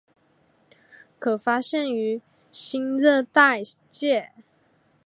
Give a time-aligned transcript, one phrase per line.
[1.19, 2.19] 可发现于
[2.51, 3.61] 新热带
[3.91, 4.31] 界。